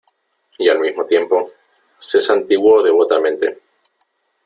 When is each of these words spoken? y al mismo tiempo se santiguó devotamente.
y 0.57 0.67
al 0.67 0.79
mismo 0.79 1.05
tiempo 1.05 1.51
se 1.99 2.21
santiguó 2.21 2.81
devotamente. 2.81 3.59